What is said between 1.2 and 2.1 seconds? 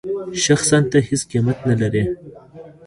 قېمت نه لرې.